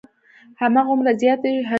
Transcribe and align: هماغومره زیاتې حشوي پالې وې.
هماغومره 0.61 1.11
زیاتې 1.21 1.47
حشوي 1.49 1.59
پالې 1.61 1.65
وې. 1.67 1.67